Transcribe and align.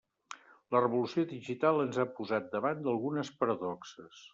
La 0.75 0.81
revolució 0.83 1.25
digital 1.35 1.85
ens 1.85 2.01
ha 2.05 2.09
posat 2.17 2.51
davant 2.59 2.85
d'algunes 2.89 3.35
paradoxes. 3.45 4.25